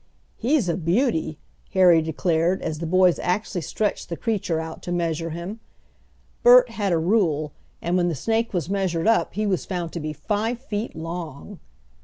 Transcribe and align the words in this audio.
"He's 0.35 0.67
a 0.67 0.75
beauty!" 0.77 1.37
Harry 1.73 2.01
declared, 2.01 2.63
as 2.63 2.79
the 2.79 2.87
boys 2.87 3.19
actually 3.19 3.61
stretched 3.61 4.09
the 4.09 4.17
creature 4.17 4.59
out 4.59 4.81
to 4.81 4.91
measure 4.91 5.29
him. 5.29 5.59
Bert 6.41 6.69
had 6.71 6.91
a 6.91 6.97
rule, 6.97 7.51
and 7.83 7.97
when 7.97 8.07
the 8.09 8.15
snake 8.15 8.51
was 8.51 8.67
measured 8.67 9.05
up 9.05 9.35
he 9.35 9.45
was 9.45 9.67
found 9.67 9.93
to 9.93 9.99
be 9.99 10.11
five 10.11 10.59
feet 10.59 10.95
long! 10.95 11.59